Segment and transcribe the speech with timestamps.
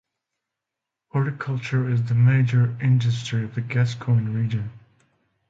[1.09, 4.71] Horticulture is the major industry of the Gascoyne region.